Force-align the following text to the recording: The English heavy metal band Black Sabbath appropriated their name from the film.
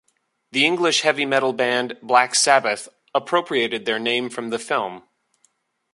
The 0.51 0.65
English 0.65 1.01
heavy 1.01 1.27
metal 1.27 1.53
band 1.53 1.95
Black 2.01 2.33
Sabbath 2.33 2.89
appropriated 3.13 3.85
their 3.85 3.99
name 3.99 4.31
from 4.31 4.49
the 4.49 4.57
film. 4.57 5.03